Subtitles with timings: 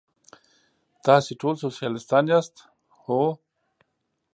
[1.05, 2.55] تاسې ټول سوسیالیستان یاست؟
[3.03, 3.21] هو.